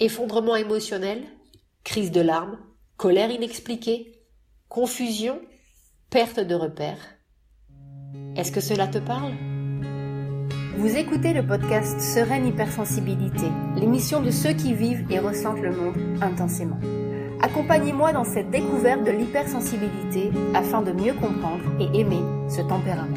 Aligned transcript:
Effondrement 0.00 0.56
émotionnel, 0.56 1.22
crise 1.84 2.10
de 2.10 2.20
larmes, 2.20 2.58
colère 2.96 3.30
inexpliquée, 3.30 4.24
confusion, 4.68 5.38
perte 6.10 6.40
de 6.40 6.56
repères. 6.56 6.98
Est-ce 8.34 8.50
que 8.50 8.60
cela 8.60 8.88
te 8.88 8.98
parle? 8.98 9.34
Vous 10.78 10.96
écoutez 10.96 11.32
le 11.32 11.46
podcast 11.46 12.00
Sereine 12.00 12.48
Hypersensibilité, 12.48 13.46
l'émission 13.76 14.20
de 14.20 14.32
ceux 14.32 14.54
qui 14.54 14.74
vivent 14.74 15.06
et 15.10 15.20
ressentent 15.20 15.62
le 15.62 15.70
monde 15.70 16.20
intensément. 16.20 16.80
Accompagnez-moi 17.40 18.12
dans 18.12 18.24
cette 18.24 18.50
découverte 18.50 19.04
de 19.04 19.12
l'hypersensibilité 19.12 20.32
afin 20.54 20.82
de 20.82 20.90
mieux 20.90 21.14
comprendre 21.14 21.62
et 21.78 22.00
aimer 22.00 22.22
ce 22.50 22.62
tempérament. 22.62 23.14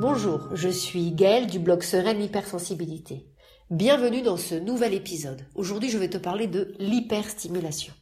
Bonjour, 0.00 0.48
je 0.54 0.70
suis 0.70 1.12
Gaëlle 1.12 1.46
du 1.46 1.58
blog 1.58 1.82
Sereine 1.82 2.22
Hypersensibilité. 2.22 3.26
Bienvenue 3.70 4.22
dans 4.22 4.36
ce 4.36 4.56
nouvel 4.56 4.94
épisode. 4.94 5.46
Aujourd'hui, 5.54 5.90
je 5.90 5.98
vais 5.98 6.10
te 6.10 6.18
parler 6.18 6.48
de 6.48 6.74
l'hyperstimulation. 6.80 7.94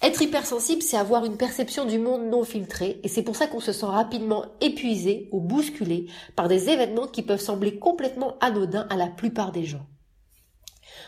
Être 0.00 0.22
hypersensible, 0.22 0.80
c'est 0.80 0.96
avoir 0.96 1.26
une 1.26 1.36
perception 1.36 1.84
du 1.84 1.98
monde 1.98 2.24
non 2.30 2.42
filtrée, 2.42 3.00
et 3.02 3.08
c'est 3.08 3.20
pour 3.20 3.36
ça 3.36 3.46
qu'on 3.46 3.60
se 3.60 3.74
sent 3.74 3.84
rapidement 3.84 4.46
épuisé 4.62 5.28
ou 5.30 5.42
bousculé 5.42 6.06
par 6.36 6.48
des 6.48 6.70
événements 6.70 7.06
qui 7.06 7.20
peuvent 7.20 7.38
sembler 7.38 7.78
complètement 7.78 8.38
anodins 8.40 8.86
à 8.88 8.96
la 8.96 9.08
plupart 9.08 9.52
des 9.52 9.66
gens. 9.66 9.84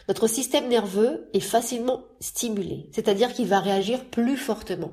Notre 0.08 0.26
système 0.26 0.68
nerveux 0.68 1.30
est 1.32 1.40
facilement 1.40 2.02
stimulé, 2.20 2.90
c'est-à-dire 2.92 3.32
qu'il 3.32 3.46
va 3.46 3.60
réagir 3.60 4.04
plus 4.04 4.36
fortement. 4.36 4.92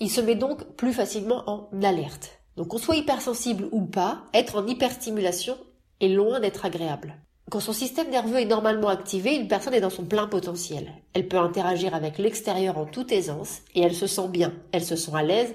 Il 0.00 0.10
se 0.10 0.20
met 0.20 0.34
donc 0.34 0.64
plus 0.74 0.92
facilement 0.92 1.48
en 1.48 1.70
alerte. 1.84 2.40
Donc 2.56 2.66
qu'on 2.66 2.78
soit 2.78 2.96
hypersensible 2.96 3.68
ou 3.70 3.86
pas, 3.86 4.24
être 4.34 4.60
en 4.60 4.66
hyperstimulation 4.66 5.56
est 6.00 6.08
loin 6.08 6.40
d'être 6.40 6.64
agréable. 6.64 7.16
Quand 7.50 7.60
son 7.60 7.72
système 7.72 8.10
nerveux 8.10 8.40
est 8.40 8.44
normalement 8.44 8.88
activé, 8.88 9.34
une 9.34 9.48
personne 9.48 9.72
est 9.72 9.80
dans 9.80 9.88
son 9.88 10.04
plein 10.04 10.26
potentiel. 10.26 10.92
Elle 11.14 11.28
peut 11.28 11.38
interagir 11.38 11.94
avec 11.94 12.18
l'extérieur 12.18 12.76
en 12.76 12.84
toute 12.84 13.10
aisance 13.10 13.62
et 13.74 13.80
elle 13.80 13.94
se 13.94 14.06
sent 14.06 14.28
bien, 14.28 14.52
elle 14.72 14.84
se 14.84 14.96
sent 14.96 15.12
à 15.14 15.22
l'aise 15.22 15.54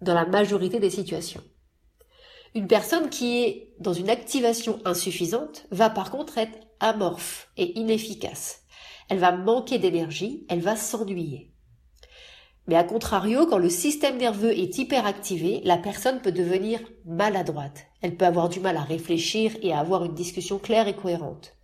dans 0.00 0.14
la 0.14 0.26
majorité 0.26 0.80
des 0.80 0.90
situations. 0.90 1.42
Une 2.54 2.66
personne 2.66 3.08
qui 3.08 3.44
est 3.44 3.74
dans 3.78 3.92
une 3.92 4.10
activation 4.10 4.80
insuffisante 4.84 5.66
va 5.70 5.90
par 5.90 6.10
contre 6.10 6.38
être 6.38 6.58
amorphe 6.80 7.50
et 7.56 7.78
inefficace. 7.78 8.62
Elle 9.08 9.18
va 9.18 9.32
manquer 9.32 9.78
d'énergie, 9.78 10.44
elle 10.48 10.60
va 10.60 10.74
s'ennuyer. 10.74 11.52
Mais 12.68 12.76
à 12.76 12.84
contrario, 12.84 13.46
quand 13.46 13.56
le 13.56 13.70
système 13.70 14.18
nerveux 14.18 14.56
est 14.56 14.76
hyperactivé, 14.76 15.62
la 15.64 15.78
personne 15.78 16.20
peut 16.20 16.32
devenir 16.32 16.80
maladroite. 17.06 17.86
Elle 18.02 18.14
peut 18.14 18.26
avoir 18.26 18.50
du 18.50 18.60
mal 18.60 18.76
à 18.76 18.82
réfléchir 18.82 19.56
et 19.62 19.72
à 19.72 19.80
avoir 19.80 20.04
une 20.04 20.14
discussion 20.14 20.58
claire 20.58 20.86
et 20.86 20.94
cohérente. 20.94 21.56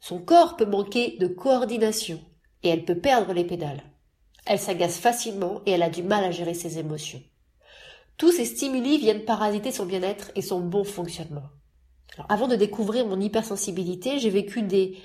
Son 0.00 0.20
corps 0.20 0.56
peut 0.56 0.66
manquer 0.66 1.16
de 1.18 1.26
coordination 1.26 2.20
et 2.62 2.68
elle 2.68 2.84
peut 2.84 2.98
perdre 2.98 3.32
les 3.32 3.44
pédales. 3.44 3.82
Elle 4.44 4.58
s'agace 4.58 4.98
facilement 4.98 5.62
et 5.64 5.72
elle 5.72 5.82
a 5.82 5.90
du 5.90 6.02
mal 6.02 6.22
à 6.24 6.30
gérer 6.30 6.54
ses 6.54 6.78
émotions. 6.78 7.22
Tous 8.18 8.30
ces 8.30 8.44
stimuli 8.44 8.98
viennent 8.98 9.24
parasiter 9.24 9.72
son 9.72 9.86
bien-être 9.86 10.30
et 10.34 10.42
son 10.42 10.60
bon 10.60 10.84
fonctionnement. 10.84 11.48
avant 12.28 12.48
de 12.48 12.56
découvrir 12.56 13.06
mon 13.06 13.20
hypersensibilité, 13.20 14.18
j'ai 14.18 14.30
vécu 14.30 14.62
des 14.62 14.98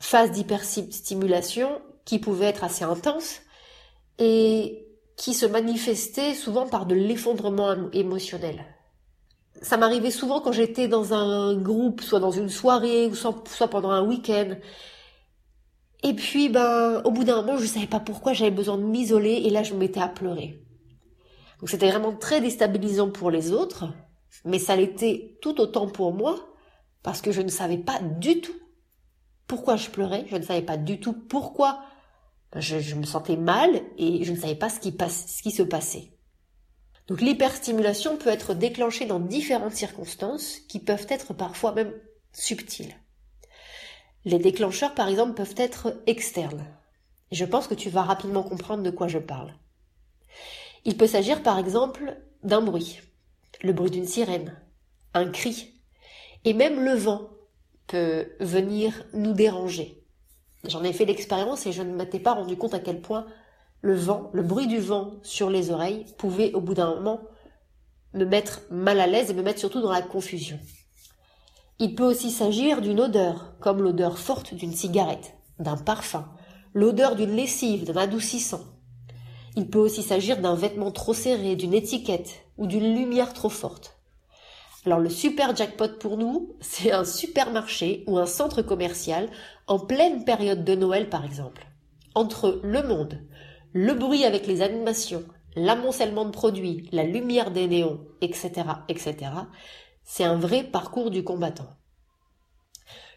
phases 0.00 0.32
d'hyperstimulation 0.32 1.80
qui 2.04 2.18
pouvaient 2.18 2.46
être 2.46 2.64
assez 2.64 2.84
intenses, 2.84 3.42
et 4.18 4.86
qui 5.16 5.34
se 5.34 5.46
manifestait 5.46 6.34
souvent 6.34 6.66
par 6.66 6.86
de 6.86 6.94
l'effondrement 6.94 7.90
émotionnel. 7.92 8.64
Ça 9.60 9.76
m'arrivait 9.76 10.10
souvent 10.10 10.40
quand 10.40 10.52
j'étais 10.52 10.88
dans 10.88 11.14
un 11.14 11.56
groupe, 11.56 12.00
soit 12.00 12.20
dans 12.20 12.30
une 12.30 12.48
soirée, 12.48 13.06
ou 13.06 13.14
soit 13.14 13.68
pendant 13.70 13.90
un 13.90 14.04
week-end. 14.04 14.56
Et 16.02 16.14
puis, 16.14 16.48
ben, 16.48 17.00
au 17.04 17.12
bout 17.12 17.24
d'un 17.24 17.36
moment, 17.36 17.56
je 17.56 17.62
ne 17.62 17.68
savais 17.68 17.86
pas 17.86 18.00
pourquoi 18.00 18.32
j'avais 18.32 18.50
besoin 18.50 18.76
de 18.76 18.82
m'isoler, 18.82 19.42
et 19.44 19.50
là, 19.50 19.62
je 19.62 19.74
me 19.74 19.78
mettais 19.78 20.00
à 20.00 20.08
pleurer. 20.08 20.58
Donc 21.60 21.70
c'était 21.70 21.90
vraiment 21.90 22.12
très 22.12 22.40
déstabilisant 22.40 23.10
pour 23.10 23.30
les 23.30 23.52
autres, 23.52 23.84
mais 24.44 24.58
ça 24.58 24.74
l'était 24.74 25.38
tout 25.40 25.60
autant 25.60 25.86
pour 25.86 26.12
moi, 26.12 26.36
parce 27.04 27.22
que 27.22 27.30
je 27.30 27.40
ne 27.40 27.48
savais 27.48 27.78
pas 27.78 28.00
du 28.00 28.40
tout 28.40 28.56
pourquoi 29.46 29.76
je 29.76 29.88
pleurais, 29.90 30.24
je 30.28 30.36
ne 30.36 30.42
savais 30.42 30.62
pas 30.62 30.76
du 30.76 30.98
tout 30.98 31.12
pourquoi 31.12 31.80
je, 32.56 32.94
me 32.94 33.04
sentais 33.04 33.36
mal 33.36 33.82
et 33.98 34.24
je 34.24 34.32
ne 34.32 34.36
savais 34.36 34.54
pas 34.54 34.68
ce 34.68 34.80
qui, 34.80 34.92
ce 34.92 35.42
qui 35.42 35.50
se 35.50 35.62
passait. 35.62 36.12
Donc 37.08 37.20
l'hyperstimulation 37.20 38.16
peut 38.16 38.30
être 38.30 38.54
déclenchée 38.54 39.06
dans 39.06 39.20
différentes 39.20 39.74
circonstances 39.74 40.58
qui 40.68 40.78
peuvent 40.78 41.06
être 41.08 41.34
parfois 41.34 41.72
même 41.72 41.92
subtiles. 42.32 42.94
Les 44.24 44.38
déclencheurs, 44.38 44.94
par 44.94 45.08
exemple, 45.08 45.34
peuvent 45.34 45.54
être 45.56 46.00
externes. 46.06 46.64
je 47.32 47.44
pense 47.44 47.66
que 47.66 47.74
tu 47.74 47.90
vas 47.90 48.02
rapidement 48.02 48.42
comprendre 48.42 48.82
de 48.82 48.90
quoi 48.90 49.08
je 49.08 49.18
parle. 49.18 49.52
Il 50.84 50.96
peut 50.96 51.06
s'agir, 51.06 51.42
par 51.42 51.58
exemple, 51.58 52.16
d'un 52.42 52.60
bruit, 52.60 53.00
le 53.62 53.72
bruit 53.72 53.90
d'une 53.90 54.06
sirène, 54.06 54.60
un 55.14 55.28
cri, 55.30 55.72
et 56.44 56.54
même 56.54 56.84
le 56.84 56.94
vent 56.94 57.30
peut 57.86 58.32
venir 58.40 59.04
nous 59.12 59.32
déranger. 59.32 60.01
J'en 60.64 60.84
ai 60.84 60.92
fait 60.92 61.04
l'expérience 61.04 61.66
et 61.66 61.72
je 61.72 61.82
ne 61.82 61.94
m'étais 61.94 62.20
pas 62.20 62.34
rendu 62.34 62.56
compte 62.56 62.74
à 62.74 62.78
quel 62.78 63.00
point 63.00 63.26
le 63.80 63.94
vent, 63.94 64.30
le 64.32 64.42
bruit 64.42 64.68
du 64.68 64.78
vent 64.78 65.14
sur 65.22 65.50
les 65.50 65.70
oreilles 65.70 66.06
pouvait 66.18 66.52
au 66.52 66.60
bout 66.60 66.74
d'un 66.74 66.94
moment 66.94 67.20
me 68.14 68.24
mettre 68.24 68.62
mal 68.70 69.00
à 69.00 69.06
l'aise 69.06 69.30
et 69.30 69.34
me 69.34 69.42
mettre 69.42 69.58
surtout 69.58 69.80
dans 69.80 69.90
la 69.90 70.02
confusion. 70.02 70.58
Il 71.78 71.96
peut 71.96 72.04
aussi 72.04 72.30
s'agir 72.30 72.80
d'une 72.80 73.00
odeur, 73.00 73.54
comme 73.58 73.82
l'odeur 73.82 74.18
forte 74.18 74.54
d'une 74.54 74.74
cigarette, 74.74 75.34
d'un 75.58 75.76
parfum, 75.76 76.28
l'odeur 76.74 77.16
d'une 77.16 77.34
lessive, 77.34 77.84
d'un 77.84 77.96
adoucissant. 77.96 78.60
Il 79.56 79.68
peut 79.68 79.80
aussi 79.80 80.02
s'agir 80.02 80.40
d'un 80.40 80.54
vêtement 80.54 80.92
trop 80.92 81.12
serré, 81.12 81.56
d'une 81.56 81.74
étiquette 81.74 82.44
ou 82.56 82.66
d'une 82.66 82.94
lumière 82.94 83.32
trop 83.32 83.48
forte. 83.48 83.98
Alors 84.84 84.98
le 84.98 85.10
super 85.10 85.54
jackpot 85.54 85.98
pour 85.98 86.16
nous, 86.16 86.56
c'est 86.60 86.92
un 86.92 87.04
supermarché 87.04 88.04
ou 88.06 88.18
un 88.18 88.26
centre 88.26 88.62
commercial 88.62 89.28
en 89.66 89.78
pleine 89.78 90.24
période 90.24 90.64
de 90.64 90.74
Noël 90.74 91.08
par 91.08 91.24
exemple. 91.24 91.66
Entre 92.14 92.60
le 92.62 92.82
monde, 92.82 93.20
le 93.72 93.94
bruit 93.94 94.24
avec 94.24 94.46
les 94.46 94.60
animations, 94.60 95.24
l'amoncellement 95.56 96.24
de 96.24 96.30
produits, 96.30 96.88
la 96.92 97.04
lumière 97.04 97.50
des 97.50 97.68
néons, 97.68 98.06
etc., 98.20 98.50
etc., 98.88 99.30
c'est 100.04 100.24
un 100.24 100.36
vrai 100.36 100.64
parcours 100.64 101.10
du 101.10 101.22
combattant. 101.22 101.70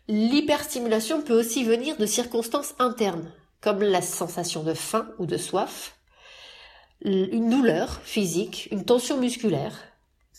L'hyperstimulation 0.07 1.23
peut 1.23 1.37
aussi 1.37 1.63
venir 1.63 1.97
de 1.97 2.05
circonstances 2.05 2.75
internes, 2.77 3.33
comme 3.59 3.81
la 3.81 4.03
sensation 4.03 4.63
de 4.63 4.75
faim 4.75 5.09
ou 5.17 5.25
de 5.25 5.35
soif, 5.35 5.97
une 7.01 7.49
douleur 7.49 7.99
physique, 8.03 8.69
une 8.71 8.85
tension 8.85 9.17
musculaire, 9.17 9.94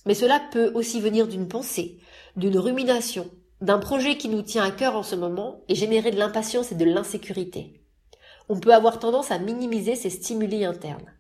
mais 0.07 0.15
cela 0.15 0.41
peut 0.53 0.71
aussi 0.75 1.01
venir 1.01 1.29
d'une 1.29 1.49
pensée, 1.49 1.99
d'une 2.37 2.59
rumination, 2.59 3.29
d'un 3.61 3.79
projet 3.79 4.17
qui 4.17 4.29
nous 4.29 4.43
tient 4.43 4.65
à 4.65 4.71
cœur 4.71 4.97
en 4.97 5.03
ce 5.03 5.17
moment 5.17 5.63
et 5.69 5.75
générer 5.75 6.11
de 6.11 6.19
l'impatience 6.19 6.73
et 6.73 6.77
de 6.77 6.85
l'insécurité. 6.85 7.83
On 8.49 8.61
peut 8.61 8.73
avoir 8.73 8.99
tendance 8.99 9.31
à 9.31 9.39
minimiser 9.39 9.97
ces 9.97 10.11
stimuli 10.11 10.65
internes. 10.65 11.13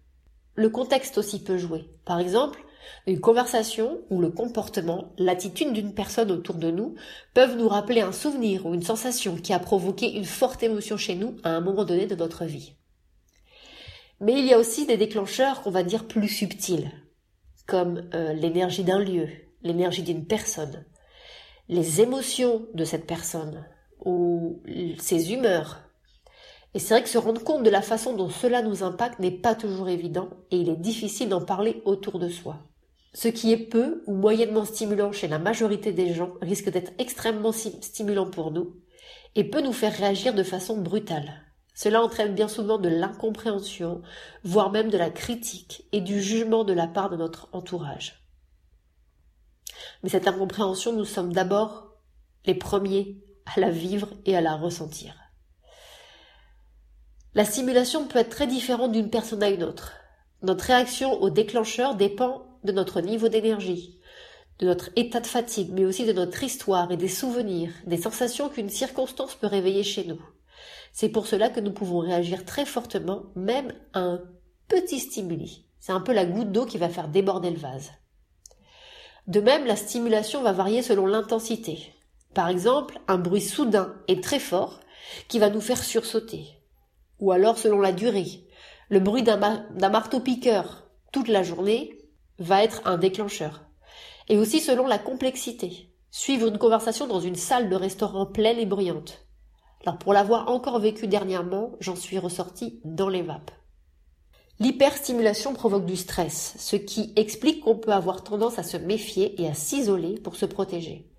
Le 0.55 0.71
contexte 0.71 1.19
aussi 1.19 1.43
peut 1.43 1.59
jouer. 1.59 1.91
Par 2.05 2.21
exemple, 2.21 2.65
une 3.07 3.21
conversation 3.21 4.01
ou 4.11 4.21
le 4.21 4.31
comportement, 4.31 5.13
l'attitude 5.19 5.73
d'une 5.73 5.93
personne 5.93 6.31
autour 6.31 6.55
de 6.55 6.71
nous 6.71 6.95
peuvent 7.35 7.57
nous 7.57 7.69
rappeler 7.69 8.01
un 8.01 8.13
souvenir 8.13 8.65
ou 8.67 8.75
une 8.75 8.83
sensation 8.83 9.37
qui 9.37 9.53
a 9.53 9.59
provoqué 9.59 10.13
une 10.13 10.25
forte 10.25 10.63
émotion 10.63 10.97
chez 10.97 11.17
nous 11.17 11.37
à 11.43 11.51
un 11.51 11.61
moment 11.61 11.85
donné 11.85 12.07
de 12.07 12.15
notre 12.15 12.45
vie. 12.45 12.75
Mais 14.21 14.39
il 14.39 14.47
y 14.47 14.55
a 14.55 14.59
aussi 14.59 14.87
des 14.87 14.97
déclencheurs 14.97 15.63
qu'on 15.63 15.71
va 15.71 15.83
dire 15.83 16.07
plus 16.07 16.29
subtils, 16.29 16.91
comme 17.67 18.09
euh, 18.15 18.33
l'énergie 18.33 18.85
d'un 18.85 18.99
lieu, 18.99 19.29
l'énergie 19.63 20.03
d'une 20.03 20.27
personne, 20.27 20.85
les 21.69 22.01
émotions 22.01 22.67
de 22.75 22.85
cette 22.85 23.07
personne 23.07 23.65
ou 24.05 24.63
ses 24.99 25.33
humeurs. 25.33 25.83
Et 26.75 26.79
c'est 26.79 26.95
vrai 26.95 27.03
que 27.03 27.09
se 27.09 27.19
rendre 27.19 27.43
compte 27.43 27.63
de 27.63 27.71
la 27.71 27.83
façon 27.83 28.15
dont 28.15 28.29
cela 28.29 28.63
nous 28.63 28.83
impacte 28.83 29.19
n'est 29.19 29.31
pas 29.31 29.55
toujours 29.55 29.89
évident 29.89 30.29
et 30.51 30.59
il 30.59 30.69
est 30.69 30.77
difficile 30.77 31.29
d'en 31.29 31.45
parler 31.45 31.83
autour 31.85 32.19
de 32.19 32.29
soi. 32.29 32.59
Ce 33.15 33.29
qui 33.29 33.51
est 33.51 33.57
peu 33.57 34.03
ou 34.07 34.15
moyennement 34.15 34.67
stimulant 34.67 35.11
chez 35.11 35.27
la 35.27 35.39
majorité 35.39 35.93
des 35.93 36.13
gens 36.13 36.35
risque 36.43 36.69
d'être 36.69 36.93
extrêmement 36.99 37.53
stimulant 37.53 38.31
pour 38.31 38.51
nous 38.51 38.77
et 39.35 39.45
peut 39.45 39.63
nous 39.63 39.73
faire 39.73 39.97
réagir 39.97 40.35
de 40.35 40.43
façon 40.43 40.77
brutale. 40.77 41.46
Cela 41.77 42.03
entraîne 42.03 42.35
bien 42.35 42.49
souvent 42.49 42.79
de 42.79 42.89
l'incompréhension, 42.89 44.01
voire 44.43 44.73
même 44.73 44.89
de 44.89 44.97
la 44.97 45.11
critique 45.11 45.87
et 45.93 46.01
du 46.01 46.23
jugement 46.23 46.65
de 46.65 46.73
la 46.73 46.87
part 46.87 47.11
de 47.11 47.17
notre 47.17 47.51
entourage. 47.53 48.27
Mais 50.03 50.09
cette 50.09 50.27
incompréhension, 50.27 50.95
nous 50.95 51.05
sommes 51.05 51.35
d'abord 51.35 51.93
les 52.47 52.55
premiers 52.55 53.23
à 53.55 53.61
la 53.61 53.71
vivre 53.71 54.09
et 54.25 54.35
à 54.35 54.41
la 54.41 54.57
ressentir. 54.57 55.15
La 57.35 57.45
stimulation 57.45 58.09
peut 58.09 58.21
être 58.21 58.31
très 58.31 58.47
différente 58.47 58.93
d'une 58.93 59.11
personne 59.11 59.43
à 59.43 59.51
une 59.51 59.63
autre. 59.63 59.93
Notre 60.41 60.65
réaction 60.65 61.21
au 61.21 61.29
déclencheur 61.29 61.95
dépend 61.95 62.59
de 62.65 62.73
notre 62.73 63.03
niveau 63.03 63.29
d'énergie, 63.29 64.01
de 64.61 64.67
notre 64.67 64.89
état 64.97 65.21
de 65.21 65.27
fatigue, 65.27 65.73
mais 65.75 65.85
aussi 65.85 66.07
de 66.07 66.15
notre 66.15 66.43
histoire 66.43 66.91
et 66.91 66.97
des 66.97 67.09
souvenirs, 67.09 67.73
des 67.85 67.99
sensations 67.99 68.49
qu'une 68.49 68.71
circonstance 68.71 69.35
peut 69.35 69.47
réveiller 69.47 69.83
chez 69.83 70.05
nous. 70.05 70.23
C'est 70.99 71.11
pour 71.11 71.27
cela 71.27 71.51
que 71.51 71.61
nous 71.61 71.73
pouvons 71.73 71.99
réagir 71.99 72.47
très 72.47 72.65
fortement, 72.65 73.25
même 73.35 73.75
à 73.93 74.01
un 74.01 74.23
petit 74.67 74.99
stimuli. 74.99 75.67
C'est 75.79 75.93
un 75.93 76.01
peu 76.01 76.15
la 76.15 76.25
goutte 76.25 76.53
d'eau 76.53 76.65
qui 76.65 76.79
va 76.79 76.89
faire 76.89 77.09
déborder 77.09 77.51
le 77.51 77.59
vase. 77.59 77.93
De 79.27 79.41
même, 79.41 79.67
la 79.67 79.77
stimulation 79.77 80.41
va 80.43 80.53
varier 80.53 80.81
selon 80.81 81.05
l'intensité. 81.05 81.93
Par 82.33 82.49
exemple, 82.49 82.99
un 83.09 83.19
bruit 83.19 83.43
soudain 83.43 83.95
et 84.09 84.23
très 84.23 84.39
fort 84.39 84.81
qui 85.29 85.39
va 85.39 85.51
nous 85.51 85.61
faire 85.61 85.85
sursauter. 85.85 86.47
Ou 87.21 87.31
alors 87.31 87.59
selon 87.59 87.83
la 87.83 87.93
durée. 87.93 88.47
Le 88.89 89.01
bruit 89.01 89.23
d'un 89.23 89.91
marteau-piqueur 89.91 90.89
toute 91.13 91.29
la 91.29 91.43
journée 91.43 92.09
va 92.39 92.65
être 92.65 92.81
un 92.87 92.97
déclencheur. 92.97 93.67
Et 94.31 94.39
aussi 94.39 94.61
selon 94.61 94.87
la 94.87 94.99
complexité. 94.99 95.91
Suivre 96.11 96.49
une 96.49 96.57
conversation 96.57 97.07
dans 97.07 97.21
une 97.21 97.37
salle 97.37 97.69
de 97.69 97.77
restaurant 97.77 98.25
pleine 98.25 98.59
et 98.59 98.65
bruyante. 98.65 99.26
Pour 99.93 100.13
l'avoir 100.13 100.49
encore 100.51 100.81
vécu 100.81 101.07
dernièrement, 101.07 101.73
j'en 101.81 101.97
suis 101.97 102.19
ressorti 102.19 102.81
dans 102.85 103.09
les 103.09 103.23
vapes. 103.23 103.53
L'hyperstimulation 104.59 105.53
provoque 105.53 105.85
du 105.85 105.97
stress, 105.97 106.55
ce 106.59 106.77
qui 106.77 107.13
explique 107.17 107.61
qu'on 107.61 107.77
peut 107.77 107.93
avoir 107.93 108.25
tendance 108.25 108.59
à 108.59 108.63
se 108.63 108.79
méfier 108.79 109.41
et 109.41 109.47
à 109.47 109.55
s'isoler 109.55 110.19
pour 110.19 110.37
se 110.37 110.47
protéger. 110.47 111.11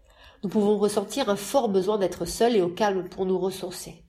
Nous 0.43 0.49
pouvons 0.49 0.77
ressentir 0.77 1.29
un 1.29 1.35
fort 1.35 1.69
besoin 1.69 1.97
d'être 1.97 2.25
seul 2.25 2.55
et 2.55 2.61
au 2.61 2.69
calme 2.69 3.07
pour 3.09 3.25
nous 3.25 3.37
ressourcer. 3.37 4.03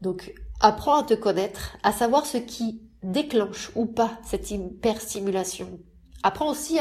Donc, 0.00 0.34
apprends 0.60 1.00
à 1.00 1.04
te 1.04 1.14
connaître, 1.14 1.76
à 1.84 1.92
savoir 1.92 2.26
ce 2.26 2.38
qui 2.38 2.82
déclenche 3.04 3.70
ou 3.76 3.86
pas 3.86 4.18
cette 4.24 4.50
hyperstimulation. 4.50 5.78
Apprends 6.24 6.50
aussi 6.50 6.78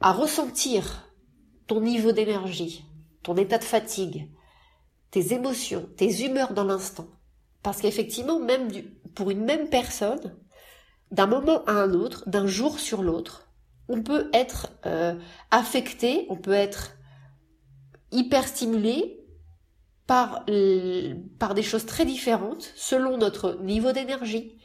à 0.00 0.12
ressentir 0.12 1.08
ton 1.66 1.80
niveau 1.80 2.12
d'énergie, 2.12 2.84
ton 3.22 3.36
état 3.36 3.58
de 3.58 3.64
fatigue, 3.64 4.28
tes 5.14 5.32
émotions, 5.32 5.88
tes 5.96 6.24
humeurs 6.24 6.54
dans 6.54 6.64
l'instant. 6.64 7.06
Parce 7.62 7.80
qu'effectivement, 7.80 8.40
même 8.40 8.68
pour 9.14 9.30
une 9.30 9.44
même 9.44 9.68
personne, 9.68 10.34
d'un 11.12 11.28
moment 11.28 11.64
à 11.66 11.74
un 11.74 11.94
autre, 11.94 12.28
d'un 12.28 12.48
jour 12.48 12.80
sur 12.80 13.00
l'autre, 13.00 13.48
on 13.88 14.02
peut 14.02 14.28
être 14.32 14.72
euh, 14.86 15.14
affecté, 15.52 16.26
on 16.30 16.36
peut 16.36 16.50
être 16.50 16.96
hyper 18.10 18.48
stimulé 18.48 19.24
par, 20.08 20.44
par 21.38 21.54
des 21.54 21.62
choses 21.62 21.86
très 21.86 22.04
différentes 22.04 22.72
selon 22.74 23.16
notre 23.16 23.60
niveau 23.62 23.92
d'énergie, 23.92 24.58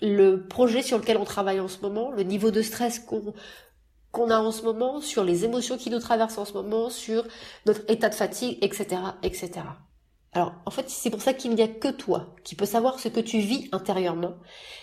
le 0.00 0.46
projet 0.46 0.82
sur 0.82 0.98
lequel 0.98 1.16
on 1.16 1.24
travaille 1.24 1.58
en 1.58 1.66
ce 1.66 1.80
moment, 1.80 2.12
le 2.12 2.22
niveau 2.22 2.52
de 2.52 2.62
stress 2.62 3.00
qu'on 3.00 3.34
qu'on 4.12 4.30
a 4.30 4.38
en 4.38 4.52
ce 4.52 4.62
moment, 4.62 5.00
sur 5.00 5.22
les 5.22 5.44
émotions 5.44 5.76
qui 5.76 5.90
nous 5.90 5.98
traversent 5.98 6.38
en 6.38 6.46
ce 6.46 6.54
moment, 6.54 6.88
sur 6.88 7.26
notre 7.66 7.82
état 7.90 8.08
de 8.08 8.14
fatigue, 8.14 8.56
etc., 8.62 9.02
etc. 9.22 9.60
Alors, 10.32 10.52
en 10.66 10.70
fait, 10.70 10.90
c'est 10.90 11.10
pour 11.10 11.22
ça 11.22 11.32
qu'il 11.32 11.54
n'y 11.54 11.62
a 11.62 11.68
que 11.68 11.88
toi 11.88 12.34
qui 12.44 12.54
peux 12.54 12.66
savoir 12.66 13.00
ce 13.00 13.08
que 13.08 13.20
tu 13.20 13.38
vis 13.38 13.68
intérieurement. 13.72 14.34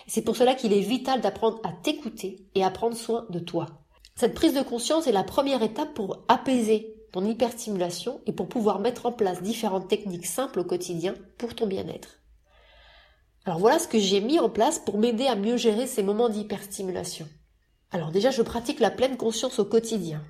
C'est 0.06 0.22
pour 0.22 0.36
cela 0.36 0.54
qu'il 0.54 0.72
est 0.72 0.80
vital 0.80 1.20
d'apprendre 1.20 1.60
à 1.64 1.72
t'écouter 1.72 2.46
et 2.54 2.64
à 2.64 2.70
prendre 2.70 2.96
soin 2.96 3.26
de 3.30 3.38
toi. 3.38 3.66
Cette 4.16 4.34
prise 4.34 4.54
de 4.54 4.62
conscience 4.62 5.06
est 5.06 5.12
la 5.12 5.22
première 5.22 5.62
étape 5.62 5.94
pour 5.94 6.24
apaiser 6.28 6.94
ton 7.12 7.24
hyperstimulation 7.24 8.20
et 8.26 8.32
pour 8.32 8.48
pouvoir 8.48 8.80
mettre 8.80 9.06
en 9.06 9.12
place 9.12 9.42
différentes 9.42 9.88
techniques 9.88 10.26
simples 10.26 10.60
au 10.60 10.64
quotidien 10.64 11.14
pour 11.38 11.54
ton 11.54 11.66
bien-être. 11.66 12.20
Alors 13.44 13.60
voilà 13.60 13.78
ce 13.78 13.86
que 13.86 13.98
j'ai 13.98 14.20
mis 14.20 14.40
en 14.40 14.50
place 14.50 14.80
pour 14.80 14.98
m'aider 14.98 15.26
à 15.26 15.36
mieux 15.36 15.56
gérer 15.56 15.86
ces 15.86 16.02
moments 16.02 16.28
d'hyperstimulation. 16.28 17.28
Alors 17.92 18.10
déjà, 18.10 18.30
je 18.30 18.42
pratique 18.42 18.80
la 18.80 18.90
pleine 18.90 19.16
conscience 19.16 19.60
au 19.60 19.64
quotidien. 19.64 20.24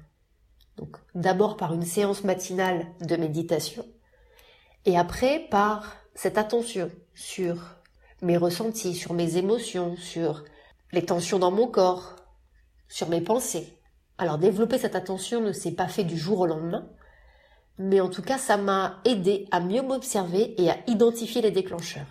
Donc 0.77 0.97
d'abord 1.15 1.57
par 1.57 1.73
une 1.73 1.83
séance 1.83 2.25
matinale 2.25 2.87
de 3.01 3.17
méditation 3.17 3.87
et 4.87 4.97
après, 4.97 5.41
par 5.51 5.97
cette 6.15 6.39
attention 6.39 6.91
sur 7.15 7.77
mes 8.23 8.37
ressentis, 8.37 8.95
sur 8.95 9.13
mes 9.13 9.37
émotions, 9.37 9.97
sur 9.97 10.45
les 10.93 11.05
tensions 11.05 11.39
dans 11.39 11.51
mon 11.51 11.67
corps, 11.67 12.17
sur 12.89 13.09
mes 13.09 13.21
pensées. 13.21 13.79
Alors 14.17 14.39
développer 14.39 14.79
cette 14.79 14.95
attention 14.95 15.41
ne 15.41 15.53
s'est 15.53 15.75
pas 15.75 15.89
fait 15.89 16.05
du 16.05 16.17
jour 16.17 16.41
au 16.41 16.47
lendemain, 16.47 16.89
mais 17.79 18.01
en 18.01 18.09
tout 18.09 18.23
cas 18.23 18.39
ça 18.39 18.57
m'a 18.57 19.01
aidé 19.05 19.47
à 19.51 19.61
mieux 19.61 19.83
m'observer 19.83 20.55
et 20.63 20.71
à 20.71 20.79
identifier 20.87 21.43
les 21.43 21.51
déclencheurs. 21.51 22.07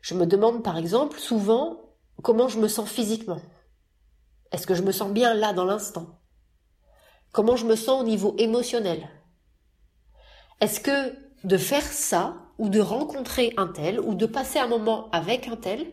Je 0.00 0.14
me 0.14 0.24
demande 0.24 0.62
par 0.62 0.78
exemple 0.78 1.18
souvent 1.18 1.80
comment 2.22 2.48
je 2.48 2.58
me 2.58 2.68
sens 2.68 2.88
physiquement. 2.88 3.40
Est-ce 4.52 4.66
que 4.66 4.74
je 4.74 4.82
me 4.82 4.92
sens 4.92 5.10
bien 5.10 5.34
là 5.34 5.52
dans 5.52 5.64
l'instant? 5.64 6.20
Comment 7.32 7.56
je 7.56 7.66
me 7.66 7.76
sens 7.76 8.00
au 8.00 8.04
niveau 8.04 8.34
émotionnel? 8.38 9.10
Est-ce 10.60 10.80
que 10.80 11.25
de 11.46 11.56
faire 11.56 11.84
ça, 11.84 12.36
ou 12.58 12.68
de 12.68 12.80
rencontrer 12.80 13.54
un 13.56 13.68
tel, 13.68 14.00
ou 14.00 14.14
de 14.14 14.26
passer 14.26 14.58
un 14.58 14.66
moment 14.66 15.08
avec 15.12 15.46
un 15.46 15.54
tel, 15.54 15.86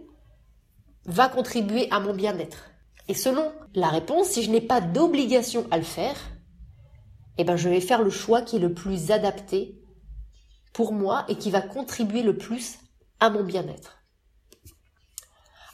va 1.05 1.29
contribuer 1.29 1.87
à 1.91 1.99
mon 1.99 2.15
bien-être. 2.15 2.71
Et 3.07 3.13
selon 3.13 3.51
la 3.75 3.89
réponse, 3.89 4.29
si 4.29 4.41
je 4.41 4.49
n'ai 4.49 4.61
pas 4.61 4.81
d'obligation 4.81 5.67
à 5.69 5.77
le 5.77 5.83
faire, 5.83 6.15
eh 7.37 7.43
ben 7.43 7.55
je 7.55 7.69
vais 7.69 7.81
faire 7.81 8.01
le 8.01 8.09
choix 8.09 8.41
qui 8.41 8.55
est 8.55 8.59
le 8.59 8.73
plus 8.73 9.11
adapté 9.11 9.79
pour 10.73 10.91
moi 10.91 11.23
et 11.27 11.35
qui 11.35 11.51
va 11.51 11.61
contribuer 11.61 12.23
le 12.23 12.35
plus 12.35 12.79
à 13.19 13.29
mon 13.29 13.43
bien-être. 13.43 13.99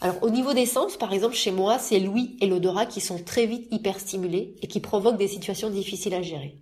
Alors 0.02 0.22
au 0.24 0.30
niveau 0.30 0.54
des 0.54 0.66
sens, 0.66 0.98
par 0.98 1.14
exemple 1.14 1.36
chez 1.36 1.52
moi, 1.52 1.80
c'est 1.80 2.00
l'ouïe 2.00 2.36
et 2.42 2.48
l'odorat 2.48 2.86
qui 2.86 3.00
sont 3.00 3.24
très 3.24 3.46
vite 3.46 3.68
hyperstimulés 3.72 4.56
et 4.62 4.68
qui 4.68 4.82
provoquent 4.82 5.18
des 5.18 5.28
situations 5.30 5.70
difficiles 5.70 6.16
à 6.16 6.22
gérer. 6.22 6.58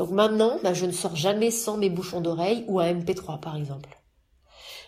Donc 0.00 0.12
maintenant, 0.12 0.58
bah, 0.62 0.72
je 0.72 0.86
ne 0.86 0.92
sors 0.92 1.14
jamais 1.14 1.50
sans 1.50 1.76
mes 1.76 1.90
bouchons 1.90 2.22
d'oreille 2.22 2.64
ou 2.68 2.80
un 2.80 2.90
MP3 2.90 3.38
par 3.38 3.54
exemple. 3.54 3.90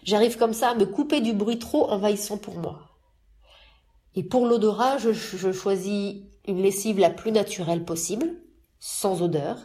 J'arrive 0.05 0.39
comme 0.39 0.55
ça 0.55 0.71
à 0.71 0.75
me 0.75 0.87
couper 0.87 1.21
du 1.21 1.35
bruit 1.35 1.59
trop 1.59 1.91
envahissant 1.91 2.39
pour 2.39 2.55
moi. 2.55 2.81
Et 4.15 4.23
pour 4.23 4.47
l'odorat, 4.47 4.97
je, 4.97 5.13
je 5.13 5.53
choisis 5.53 6.23
une 6.49 6.63
lessive 6.63 6.99
la 6.99 7.11
plus 7.11 7.31
naturelle 7.31 7.85
possible, 7.85 8.25
sans 8.81 9.21
odeur, 9.21 9.59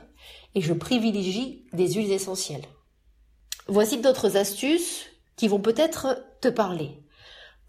et 0.54 0.60
je 0.60 0.74
privilégie 0.74 1.66
des 1.72 1.94
huiles 1.94 2.12
essentielles. 2.12 2.66
Voici 3.70 4.00
d'autres 4.00 4.36
astuces 4.36 5.06
qui 5.38 5.48
vont 5.48 5.62
peut-être 5.62 6.26
te 6.42 6.50
parler. 6.50 7.02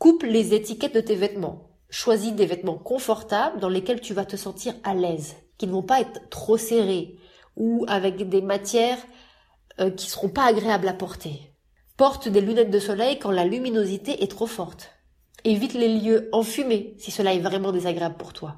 Coupe 0.00 0.24
les 0.24 0.52
étiquettes 0.52 0.96
de 0.96 1.00
tes 1.00 1.14
vêtements. 1.14 1.70
Choisis 1.90 2.32
des 2.32 2.46
vêtements 2.46 2.76
confortables 2.76 3.60
dans 3.60 3.68
lesquels 3.68 4.00
tu 4.00 4.14
vas 4.14 4.24
te 4.24 4.34
sentir 4.34 4.74
à 4.82 4.94
l'aise, 4.94 5.36
qui 5.58 5.68
ne 5.68 5.72
vont 5.72 5.84
pas 5.84 6.00
être 6.00 6.28
trop 6.28 6.56
serrés, 6.56 7.20
ou 7.58 7.84
avec 7.88 8.28
des 8.28 8.40
matières 8.40 8.98
euh, 9.80 9.90
qui 9.90 10.08
seront 10.08 10.30
pas 10.30 10.46
agréables 10.46 10.88
à 10.88 10.94
porter. 10.94 11.52
Porte 11.96 12.28
des 12.28 12.40
lunettes 12.40 12.70
de 12.70 12.78
soleil 12.78 13.18
quand 13.18 13.32
la 13.32 13.44
luminosité 13.44 14.22
est 14.22 14.30
trop 14.30 14.46
forte. 14.46 14.92
Évite 15.44 15.74
les 15.74 15.98
lieux 15.98 16.28
enfumés 16.32 16.94
si 16.98 17.10
cela 17.10 17.34
est 17.34 17.40
vraiment 17.40 17.72
désagréable 17.72 18.16
pour 18.16 18.32
toi. 18.32 18.56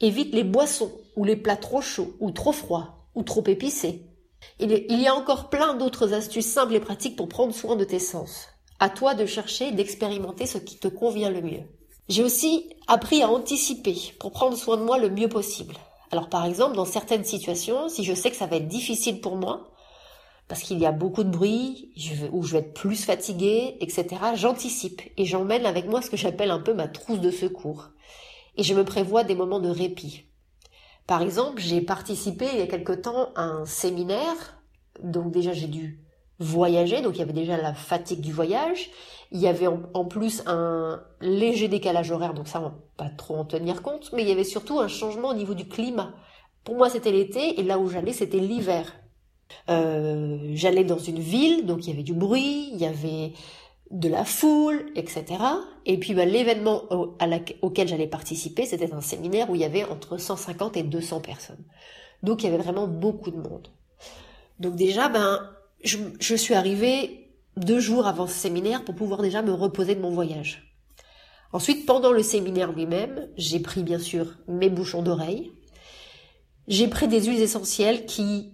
Évite 0.00 0.34
les 0.34 0.44
boissons 0.44 0.90
ou 1.14 1.24
les 1.24 1.36
plats 1.36 1.56
trop 1.56 1.80
chauds 1.80 2.16
ou 2.18 2.30
trop 2.30 2.52
froids 2.52 3.06
ou 3.14 3.22
trop 3.22 3.44
épicés. 3.46 4.06
Il 4.58 5.00
y 5.00 5.06
a 5.06 5.14
encore 5.14 5.50
plein 5.50 5.74
d'autres 5.74 6.12
astuces 6.12 6.50
simples 6.50 6.74
et 6.74 6.80
pratiques 6.80 7.16
pour 7.16 7.28
prendre 7.28 7.54
soin 7.54 7.76
de 7.76 7.84
tes 7.84 7.98
sens. 7.98 8.48
À 8.78 8.88
toi 8.90 9.14
de 9.14 9.26
chercher 9.26 9.68
et 9.68 9.72
d'expérimenter 9.72 10.46
ce 10.46 10.58
qui 10.58 10.78
te 10.78 10.88
convient 10.88 11.30
le 11.30 11.42
mieux. 11.42 11.62
J'ai 12.08 12.22
aussi 12.22 12.70
appris 12.86 13.22
à 13.22 13.30
anticiper 13.30 13.96
pour 14.20 14.32
prendre 14.32 14.56
soin 14.56 14.76
de 14.76 14.82
moi 14.82 14.98
le 14.98 15.10
mieux 15.10 15.28
possible. 15.28 15.76
Alors 16.12 16.28
par 16.28 16.44
exemple, 16.46 16.76
dans 16.76 16.84
certaines 16.84 17.24
situations, 17.24 17.88
si 17.88 18.04
je 18.04 18.14
sais 18.14 18.30
que 18.30 18.36
ça 18.36 18.46
va 18.46 18.56
être 18.56 18.68
difficile 18.68 19.20
pour 19.20 19.36
moi, 19.36 19.70
parce 20.48 20.62
qu'il 20.62 20.78
y 20.78 20.86
a 20.86 20.92
beaucoup 20.92 21.24
de 21.24 21.30
bruit, 21.30 21.92
ou 22.32 22.44
je 22.44 22.52
vais 22.52 22.58
être 22.58 22.74
plus 22.74 23.04
fatiguée, 23.04 23.76
etc., 23.80 24.06
j'anticipe 24.36 25.02
et 25.16 25.24
j'emmène 25.24 25.66
avec 25.66 25.86
moi 25.86 26.02
ce 26.02 26.10
que 26.10 26.16
j'appelle 26.16 26.50
un 26.50 26.60
peu 26.60 26.72
ma 26.72 26.86
trousse 26.86 27.20
de 27.20 27.30
secours. 27.30 27.90
Et 28.56 28.62
je 28.62 28.74
me 28.74 28.84
prévois 28.84 29.24
des 29.24 29.34
moments 29.34 29.60
de 29.60 29.68
répit. 29.68 30.24
Par 31.06 31.22
exemple, 31.22 31.60
j'ai 31.60 31.80
participé 31.80 32.46
il 32.52 32.58
y 32.58 32.62
a 32.62 32.66
quelque 32.66 32.92
temps 32.92 33.30
à 33.34 33.42
un 33.42 33.66
séminaire, 33.66 34.60
donc 35.02 35.32
déjà 35.32 35.52
j'ai 35.52 35.66
dû 35.66 36.00
voyager, 36.38 37.00
donc 37.00 37.16
il 37.16 37.20
y 37.20 37.22
avait 37.22 37.32
déjà 37.32 37.56
la 37.56 37.72
fatigue 37.74 38.20
du 38.20 38.32
voyage, 38.32 38.90
il 39.32 39.40
y 39.40 39.48
avait 39.48 39.66
en, 39.66 40.04
plus 40.04 40.42
un 40.46 41.02
léger 41.20 41.68
décalage 41.68 42.10
horaire, 42.10 42.34
donc 42.34 42.48
ça 42.48 42.60
on 42.60 42.64
va 42.64 42.74
pas 42.96 43.08
trop 43.08 43.36
en 43.36 43.44
tenir 43.44 43.82
compte, 43.82 44.10
mais 44.12 44.22
il 44.22 44.28
y 44.28 44.32
avait 44.32 44.44
surtout 44.44 44.78
un 44.80 44.88
changement 44.88 45.28
au 45.28 45.34
niveau 45.34 45.54
du 45.54 45.66
climat. 45.66 46.12
Pour 46.64 46.76
moi 46.76 46.90
c'était 46.90 47.12
l'été 47.12 47.58
et 47.58 47.62
là 47.62 47.78
où 47.78 47.88
j'allais 47.88 48.12
c'était 48.12 48.38
l'hiver. 48.38 48.92
Euh, 49.70 50.38
j'allais 50.54 50.84
dans 50.84 50.98
une 50.98 51.20
ville, 51.20 51.66
donc 51.66 51.86
il 51.86 51.90
y 51.90 51.92
avait 51.92 52.02
du 52.02 52.14
bruit, 52.14 52.70
il 52.72 52.78
y 52.78 52.86
avait 52.86 53.32
de 53.90 54.08
la 54.08 54.24
foule, 54.24 54.86
etc. 54.96 55.24
Et 55.84 55.98
puis 55.98 56.14
bah, 56.14 56.24
l'événement 56.24 56.82
auquel 57.62 57.88
j'allais 57.88 58.08
participer, 58.08 58.66
c'était 58.66 58.92
un 58.92 59.00
séminaire 59.00 59.48
où 59.48 59.54
il 59.54 59.60
y 59.60 59.64
avait 59.64 59.84
entre 59.84 60.18
150 60.18 60.76
et 60.76 60.82
200 60.82 61.20
personnes. 61.20 61.64
Donc 62.22 62.42
il 62.42 62.46
y 62.46 62.48
avait 62.52 62.62
vraiment 62.62 62.88
beaucoup 62.88 63.30
de 63.30 63.36
monde. 63.36 63.68
Donc 64.58 64.74
déjà, 64.74 65.08
ben 65.08 65.40
je, 65.84 66.34
suis 66.34 66.54
arrivée 66.54 67.30
deux 67.56 67.80
jours 67.80 68.06
avant 68.06 68.26
ce 68.26 68.34
séminaire 68.34 68.84
pour 68.84 68.94
pouvoir 68.94 69.22
déjà 69.22 69.42
me 69.42 69.52
reposer 69.52 69.94
de 69.94 70.00
mon 70.00 70.10
voyage. 70.10 70.74
Ensuite, 71.52 71.86
pendant 71.86 72.12
le 72.12 72.22
séminaire 72.22 72.72
lui-même, 72.72 73.28
j'ai 73.36 73.60
pris 73.60 73.82
bien 73.82 73.98
sûr 73.98 74.36
mes 74.48 74.68
bouchons 74.68 75.02
d'oreille. 75.02 75.52
J'ai 76.68 76.88
pris 76.88 77.08
des 77.08 77.22
huiles 77.22 77.40
essentielles 77.40 78.06
qui 78.06 78.52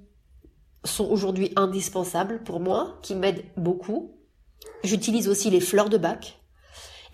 sont 0.84 1.08
aujourd'hui 1.08 1.52
indispensables 1.56 2.42
pour 2.42 2.60
moi, 2.60 2.98
qui 3.02 3.14
m'aident 3.14 3.44
beaucoup. 3.56 4.18
J'utilise 4.84 5.28
aussi 5.28 5.50
les 5.50 5.60
fleurs 5.60 5.88
de 5.88 5.96
bac. 5.96 6.40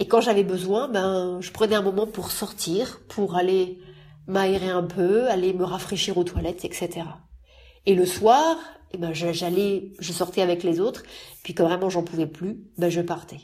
Et 0.00 0.06
quand 0.06 0.20
j'avais 0.20 0.44
besoin, 0.44 0.88
ben, 0.88 1.40
je 1.40 1.50
prenais 1.52 1.74
un 1.74 1.82
moment 1.82 2.06
pour 2.06 2.30
sortir, 2.30 3.00
pour 3.08 3.36
aller 3.36 3.78
m'aérer 4.26 4.68
un 4.68 4.82
peu, 4.82 5.28
aller 5.28 5.52
me 5.52 5.64
rafraîchir 5.64 6.18
aux 6.18 6.24
toilettes, 6.24 6.64
etc. 6.64 7.02
Et 7.88 7.94
le 7.94 8.04
soir, 8.04 8.58
eh 8.92 8.98
ben, 8.98 9.14
j'allais, 9.14 9.92
je 9.98 10.12
sortais 10.12 10.42
avec 10.42 10.62
les 10.62 10.78
autres, 10.78 11.04
puis 11.42 11.54
quand 11.54 11.64
vraiment 11.64 11.88
j'en 11.88 12.02
pouvais 12.02 12.26
plus, 12.26 12.60
ben, 12.76 12.90
je 12.90 13.00
partais. 13.00 13.40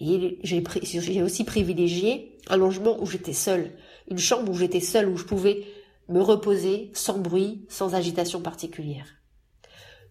Et 0.00 0.38
j'ai, 0.42 1.22
aussi 1.22 1.44
privilégié 1.44 2.36
un 2.48 2.58
logement 2.58 3.00
où 3.00 3.06
j'étais 3.06 3.32
seule, 3.32 3.72
une 4.10 4.18
chambre 4.18 4.52
où 4.52 4.54
j'étais 4.54 4.80
seule, 4.80 5.08
où 5.08 5.16
je 5.16 5.24
pouvais 5.24 5.64
me 6.10 6.20
reposer 6.20 6.90
sans 6.92 7.16
bruit, 7.16 7.64
sans 7.70 7.94
agitation 7.94 8.42
particulière. 8.42 9.06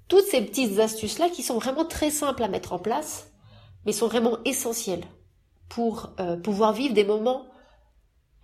Toutes 0.07 0.25
ces 0.25 0.41
petites 0.41 0.79
astuces-là 0.79 1.29
qui 1.29 1.43
sont 1.43 1.59
vraiment 1.59 1.85
très 1.85 2.09
simples 2.09 2.41
à 2.41 2.47
mettre 2.47 2.73
en 2.73 2.79
place, 2.79 3.33
mais 3.85 3.91
sont 3.91 4.07
vraiment 4.07 4.39
essentielles 4.45 5.05
pour 5.69 6.15
euh, 6.19 6.37
pouvoir 6.37 6.73
vivre 6.73 6.95
des 6.95 7.05
moments 7.05 7.45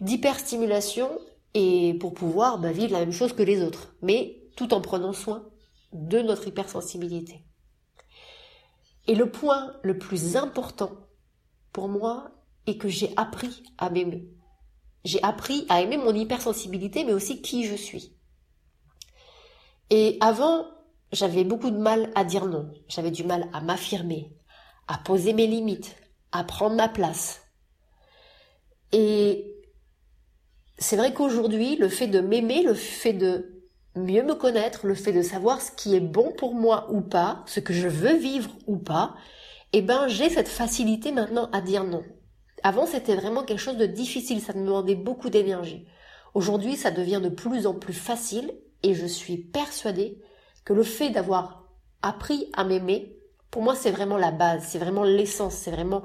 d'hyperstimulation 0.02 1.10
et 1.56 1.96
pour 1.96 2.14
pouvoir 2.14 2.60
bah, 2.60 2.72
vivre 2.72 2.94
la 2.94 3.00
même 3.00 3.12
chose 3.12 3.34
que 3.34 3.42
les 3.42 3.64
autres, 3.64 3.96
mais 4.04 4.41
tout 4.56 4.74
en 4.74 4.82
prenant 4.82 5.14
soin 5.14 5.50
de 5.94 6.20
notre 6.20 6.48
hypersensibilité. 6.48 7.46
Et 9.08 9.16
le 9.16 9.32
point 9.32 9.74
le 9.84 9.98
plus 9.98 10.36
important 10.36 10.92
pour 11.74 11.88
moi 11.88 12.32
est 12.68 12.78
que 12.78 12.88
j'ai 12.88 13.14
appris 13.18 13.64
à 13.78 13.90
m'aimer. 13.90 14.30
J'ai 15.04 15.22
appris 15.24 15.66
à 15.70 15.82
aimer 15.82 15.98
mon 15.98 16.14
hypersensibilité, 16.14 17.04
mais 17.04 17.14
aussi 17.14 17.42
qui 17.42 17.66
je 17.66 17.76
suis. 17.76 18.16
Et 19.90 20.18
avant, 20.22 20.68
j'avais 21.12 21.44
beaucoup 21.44 21.72
de 21.72 21.78
mal 21.78 22.12
à 22.16 22.24
dire 22.24 22.46
non. 22.46 22.72
J'avais 22.88 23.12
du 23.12 23.24
mal 23.24 23.50
à 23.52 23.62
m'affirmer, 23.62 24.32
à 24.88 24.98
poser 24.98 25.34
mes 25.34 25.48
limites, 25.48 25.96
à 26.32 26.44
prendre 26.44 26.76
ma 26.76 26.88
place. 26.88 27.42
Et 28.92 29.56
c'est 30.78 30.98
vrai 30.98 31.14
qu'aujourd'hui, 31.14 31.76
le 31.78 31.90
fait 31.90 32.08
de 32.08 32.20
m'aimer, 32.20 32.64
le 32.64 32.74
fait 32.74 33.14
de 33.14 33.61
mieux 33.96 34.24
me 34.24 34.36
connaître, 34.36 34.88
le 34.88 34.96
fait 34.96 35.12
de 35.12 35.22
savoir 35.22 35.62
ce 35.62 35.72
qui 35.72 35.96
est 35.96 36.02
bon 36.02 36.32
pour 36.32 36.54
moi 36.54 36.88
ou 36.92 37.02
pas, 37.02 37.44
ce 37.46 37.60
que 37.60 37.74
je 37.74 37.88
veux 37.88 38.16
vivre 38.16 38.52
ou 38.68 38.78
pas, 38.78 39.16
eh 39.74 39.82
ben, 39.82 40.08
j'ai 40.08 40.30
cette 40.30 40.48
facilité 40.48 41.12
maintenant 41.12 41.50
à 41.52 41.62
dire 41.62 41.84
non. 41.84 42.04
Avant, 42.64 42.86
c'était 42.86 43.16
vraiment 43.16 43.44
quelque 43.44 43.60
chose 43.60 43.78
de 43.78 43.86
difficile, 43.86 44.42
ça 44.42 44.54
me 44.54 44.66
demandait 44.66 44.96
beaucoup 44.96 45.30
d'énergie. 45.30 45.88
Aujourd'hui, 46.34 46.76
ça 46.78 46.92
devient 46.92 47.20
de 47.22 47.30
plus 47.30 47.68
en 47.68 47.74
plus 47.74 47.94
facile 47.94 48.54
et 48.84 48.94
je 48.94 49.06
suis 49.06 49.38
persuadée 49.38 50.22
que 50.64 50.74
le 50.74 50.84
fait 50.84 51.10
d'avoir 51.10 51.66
appris 52.02 52.50
à 52.54 52.64
m'aimer, 52.64 53.18
pour 53.50 53.62
moi, 53.62 53.76
c'est 53.76 53.92
vraiment 53.92 54.18
la 54.18 54.32
base, 54.32 54.64
c'est 54.68 54.80
vraiment 54.80 55.04
l'essence, 55.04 55.56
c'est 55.56 55.72
vraiment 55.72 56.04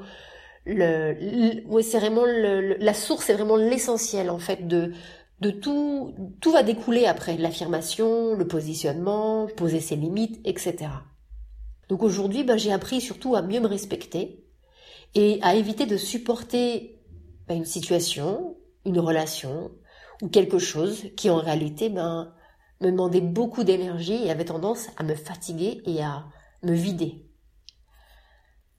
le, 0.64 1.14
c'est 1.82 1.98
vraiment 1.98 2.24
le, 2.24 2.76
la 2.78 2.94
source, 2.94 3.26
c'est 3.26 3.34
vraiment 3.34 3.56
l'essentiel 3.56 4.30
en 4.30 4.38
fait 4.38 4.66
de 4.66 4.92
de 5.40 5.50
tout. 5.50 6.14
Tout 6.40 6.52
va 6.52 6.62
découler 6.62 7.06
après 7.06 7.36
l'affirmation, 7.36 8.34
le 8.34 8.46
positionnement, 8.46 9.46
poser 9.56 9.80
ses 9.80 9.96
limites, 9.96 10.40
etc. 10.44 10.88
Donc 11.88 12.02
aujourd'hui, 12.02 12.44
ben, 12.44 12.56
j'ai 12.56 12.72
appris 12.72 13.00
surtout 13.00 13.34
à 13.34 13.42
mieux 13.42 13.60
me 13.60 13.66
respecter 13.66 14.44
et 15.14 15.38
à 15.42 15.54
éviter 15.54 15.86
de 15.86 15.96
supporter 15.96 17.00
ben, 17.46 17.58
une 17.58 17.64
situation, 17.64 18.56
une 18.84 18.98
relation 18.98 19.70
ou 20.22 20.28
quelque 20.28 20.58
chose 20.58 21.04
qui 21.16 21.30
en 21.30 21.36
réalité 21.36 21.88
ben, 21.88 22.32
me 22.80 22.90
demandait 22.90 23.20
beaucoup 23.20 23.64
d'énergie 23.64 24.24
et 24.24 24.30
avait 24.30 24.44
tendance 24.44 24.88
à 24.96 25.02
me 25.02 25.14
fatiguer 25.14 25.82
et 25.86 26.02
à 26.02 26.26
me 26.62 26.72
vider. 26.72 27.26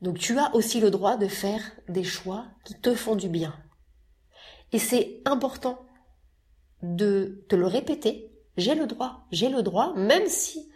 Donc 0.01 0.19
tu 0.19 0.37
as 0.37 0.53
aussi 0.53 0.79
le 0.79 0.91
droit 0.91 1.17
de 1.17 1.27
faire 1.27 1.61
des 1.87 2.03
choix 2.03 2.45
qui 2.65 2.79
te 2.79 2.93
font 2.93 3.15
du 3.15 3.29
bien. 3.29 3.55
Et 4.71 4.79
c'est 4.79 5.21
important 5.25 5.86
de 6.81 7.45
te 7.49 7.55
le 7.55 7.65
répéter. 7.67 8.31
J'ai 8.57 8.75
le 8.75 8.87
droit, 8.87 9.27
j'ai 9.31 9.49
le 9.49 9.63
droit, 9.63 9.93
même 9.95 10.27
si 10.27 10.71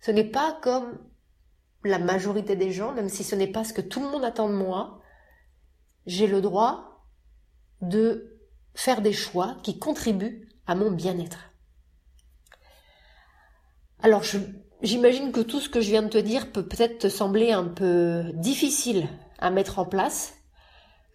ce 0.00 0.10
n'est 0.10 0.30
pas 0.30 0.58
comme 0.62 0.98
la 1.84 1.98
majorité 1.98 2.56
des 2.56 2.72
gens, 2.72 2.92
même 2.92 3.08
si 3.08 3.24
ce 3.24 3.34
n'est 3.34 3.52
pas 3.52 3.64
ce 3.64 3.72
que 3.72 3.80
tout 3.80 4.00
le 4.00 4.08
monde 4.08 4.24
attend 4.24 4.48
de 4.48 4.54
moi, 4.54 5.00
j'ai 6.06 6.26
le 6.26 6.40
droit 6.40 7.04
de 7.80 8.38
faire 8.74 9.02
des 9.02 9.12
choix 9.12 9.56
qui 9.62 9.78
contribuent 9.78 10.48
à 10.66 10.74
mon 10.74 10.90
bien-être. 10.90 11.50
Alors 14.00 14.24
J'imagine 14.80 15.32
que 15.32 15.40
tout 15.40 15.58
ce 15.60 15.68
que 15.68 15.80
je 15.80 15.90
viens 15.90 16.02
de 16.02 16.08
te 16.08 16.18
dire 16.18 16.52
peut 16.52 16.66
peut-être 16.66 16.98
te 16.98 17.08
sembler 17.08 17.50
un 17.50 17.64
peu 17.64 18.30
difficile 18.34 19.08
à 19.40 19.50
mettre 19.50 19.80
en 19.80 19.84
place, 19.84 20.34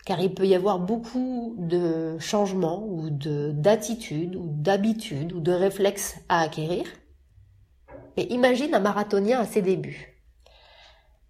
car 0.05 0.19
il 0.19 0.33
peut 0.33 0.45
y 0.45 0.55
avoir 0.55 0.79
beaucoup 0.79 1.55
de 1.57 2.17
changements 2.19 2.85
ou 2.85 3.09
de 3.09 3.51
d'attitudes 3.53 4.35
ou 4.35 4.47
d'habitudes 4.47 5.33
ou 5.33 5.39
de 5.39 5.51
réflexes 5.51 6.15
à 6.29 6.41
acquérir. 6.41 6.85
Mais 8.17 8.23
imagine 8.23 8.75
un 8.75 8.79
marathonien 8.79 9.39
à 9.39 9.45
ses 9.45 9.61
débuts. 9.61 10.21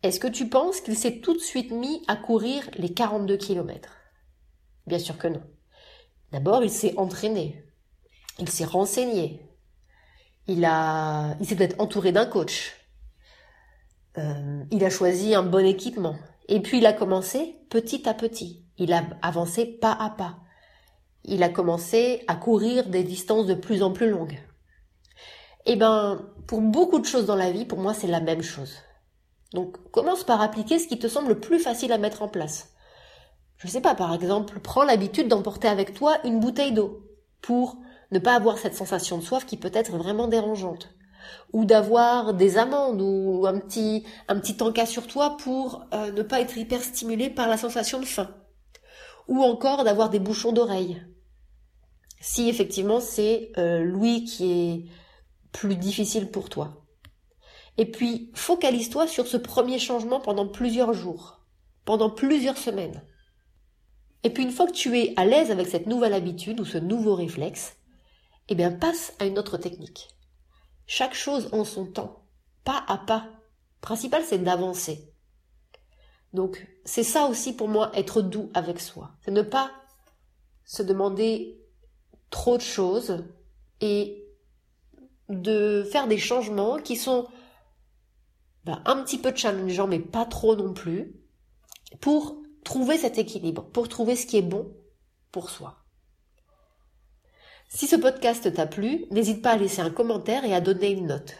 Est-ce 0.01 0.19
que 0.19 0.27
tu 0.27 0.49
penses 0.49 0.81
qu'il 0.81 0.97
s'est 0.97 1.19
tout 1.19 1.33
de 1.33 1.39
suite 1.39 1.71
mis 1.71 2.03
à 2.07 2.15
courir 2.17 2.69
les 2.77 2.93
42 2.93 3.37
km 3.37 3.89
Bien 4.85 4.99
sûr 4.99 5.17
que 5.17 5.27
non. 5.27 5.41
D'abord, 6.31 6.63
il 6.63 6.69
s'est 6.69 6.95
entraîné, 6.97 7.63
il 8.39 8.49
s'est 8.49 8.65
renseigné, 8.65 9.39
il 10.47 10.65
a, 10.65 11.37
il 11.39 11.45
s'est 11.45 11.55
peut-être 11.55 11.79
entouré 11.79 12.11
d'un 12.11 12.25
coach. 12.25 12.73
Euh, 14.17 14.63
il 14.71 14.83
a 14.83 14.89
choisi 14.89 15.35
un 15.35 15.43
bon 15.43 15.65
équipement. 15.65 16.17
Et 16.49 16.59
puis 16.59 16.79
il 16.79 16.85
a 16.85 16.93
commencé 16.93 17.55
petit 17.69 18.07
à 18.09 18.13
petit. 18.13 18.62
Il 18.77 18.93
a 18.93 19.03
avancé 19.21 19.65
pas 19.65 19.91
à 19.91 20.09
pas. 20.09 20.37
Il 21.23 21.43
a 21.43 21.49
commencé 21.49 22.23
à 22.27 22.35
courir 22.35 22.87
des 22.89 23.03
distances 23.03 23.45
de 23.45 23.53
plus 23.53 23.83
en 23.83 23.91
plus 23.91 24.09
longues. 24.09 24.39
Eh 25.65 25.75
ben, 25.75 26.21
pour 26.47 26.61
beaucoup 26.61 26.99
de 26.99 27.05
choses 27.05 27.25
dans 27.25 27.35
la 27.35 27.51
vie, 27.51 27.65
pour 27.65 27.79
moi, 27.79 27.93
c'est 27.93 28.07
la 28.07 28.19
même 28.19 28.41
chose. 28.41 28.75
Donc, 29.53 29.77
commence 29.91 30.23
par 30.23 30.41
appliquer 30.41 30.79
ce 30.79 30.87
qui 30.87 30.99
te 30.99 31.07
semble 31.07 31.29
le 31.29 31.39
plus 31.39 31.59
facile 31.59 31.93
à 31.93 31.97
mettre 31.97 32.21
en 32.21 32.27
place. 32.27 32.73
Je 33.57 33.67
sais 33.67 33.81
pas, 33.81 33.95
par 33.95 34.13
exemple, 34.13 34.59
prends 34.59 34.83
l'habitude 34.83 35.29
d'emporter 35.29 35.69
avec 35.69 35.93
toi 35.93 36.17
une 36.25 36.39
bouteille 36.39 36.73
d'eau 36.73 37.07
pour 37.41 37.77
ne 38.11 38.19
pas 38.19 38.35
avoir 38.35 38.57
cette 38.57 38.75
sensation 38.75 39.17
de 39.17 39.23
soif 39.23 39.45
qui 39.45 39.57
peut 39.57 39.71
être 39.73 39.91
vraiment 39.91 40.27
dérangeante 40.27 40.89
ou 41.53 41.63
d'avoir 41.63 42.33
des 42.33 42.57
amendes 42.57 43.01
ou 43.01 43.45
un 43.47 43.59
petit 43.59 44.03
un 44.27 44.37
petit 44.39 44.61
encas 44.61 44.85
sur 44.85 45.07
toi 45.07 45.37
pour 45.37 45.85
euh, 45.93 46.11
ne 46.11 46.21
pas 46.21 46.41
être 46.41 46.57
hyper 46.57 46.83
stimulé 46.83 47.29
par 47.29 47.47
la 47.47 47.57
sensation 47.57 47.99
de 47.99 48.05
faim 48.05 48.29
ou 49.27 49.43
encore 49.43 49.83
d'avoir 49.83 50.09
des 50.09 50.19
bouchons 50.19 50.51
d'oreille 50.51 51.01
si 52.21 52.47
effectivement 52.47 52.99
c'est 52.99 53.51
euh, 53.57 53.83
l'ouïe 53.83 54.23
qui 54.23 54.51
est 54.51 54.85
plus 55.51 55.75
difficile 55.75 56.29
pour 56.31 56.49
toi 56.49 56.85
et 57.77 57.89
puis 57.89 58.31
focalise-toi 58.33 59.07
sur 59.07 59.27
ce 59.27 59.37
premier 59.37 59.79
changement 59.79 60.19
pendant 60.19 60.47
plusieurs 60.47 60.93
jours 60.93 61.41
pendant 61.85 62.09
plusieurs 62.09 62.57
semaines 62.57 63.03
et 64.23 64.29
puis 64.29 64.43
une 64.43 64.51
fois 64.51 64.67
que 64.67 64.71
tu 64.71 64.97
es 64.97 65.13
à 65.17 65.25
l'aise 65.25 65.51
avec 65.51 65.67
cette 65.67 65.87
nouvelle 65.87 66.13
habitude 66.13 66.59
ou 66.59 66.65
ce 66.65 66.77
nouveau 66.77 67.15
réflexe 67.15 67.75
eh 68.49 68.55
bien 68.55 68.71
passe 68.71 69.13
à 69.19 69.25
une 69.25 69.39
autre 69.39 69.57
technique. 69.57 70.09
Chaque 70.85 71.13
chose 71.13 71.49
en 71.53 71.63
son 71.63 71.85
temps, 71.85 72.25
pas 72.63 72.83
à 72.87 72.97
pas. 72.97 73.29
Principal, 73.81 74.23
c'est 74.23 74.39
d'avancer. 74.39 75.12
Donc, 76.33 76.67
c'est 76.83 77.03
ça 77.03 77.25
aussi 77.27 77.53
pour 77.53 77.69
moi, 77.69 77.91
être 77.93 78.21
doux 78.21 78.49
avec 78.53 78.79
soi. 78.79 79.11
C'est 79.23 79.31
ne 79.31 79.41
pas 79.41 79.71
se 80.65 80.81
demander 80.81 81.61
trop 82.29 82.57
de 82.57 82.61
choses 82.61 83.23
et 83.81 84.27
de 85.29 85.83
faire 85.91 86.07
des 86.07 86.17
changements 86.17 86.77
qui 86.79 86.95
sont 86.95 87.27
ben, 88.65 88.81
un 88.85 89.03
petit 89.03 89.17
peu 89.17 89.33
challengeants, 89.35 89.87
mais 89.87 89.99
pas 89.99 90.25
trop 90.25 90.55
non 90.55 90.73
plus, 90.73 91.13
pour 92.01 92.37
trouver 92.63 92.97
cet 92.97 93.17
équilibre, 93.17 93.63
pour 93.71 93.89
trouver 93.89 94.15
ce 94.15 94.25
qui 94.25 94.37
est 94.37 94.41
bon 94.41 94.73
pour 95.31 95.49
soi. 95.49 95.83
Si 97.69 97.87
ce 97.87 97.95
podcast 97.95 98.53
t'a 98.53 98.67
plu, 98.67 99.05
n'hésite 99.11 99.41
pas 99.41 99.51
à 99.51 99.57
laisser 99.57 99.81
un 99.81 99.89
commentaire 99.89 100.45
et 100.45 100.53
à 100.53 100.61
donner 100.61 100.91
une 100.91 101.07
note. 101.07 101.35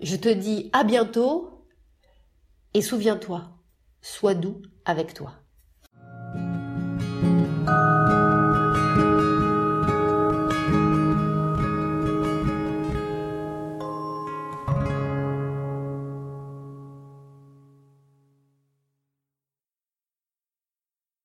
Je 0.00 0.16
te 0.16 0.28
dis 0.28 0.70
à 0.72 0.84
bientôt 0.84 1.66
et 2.74 2.82
souviens-toi, 2.82 3.48
sois 4.02 4.34
doux 4.34 4.62
avec 4.84 5.14
toi. 5.14 5.41